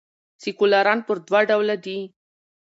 [0.41, 1.99] سیکولران پر دوه ډوله دي.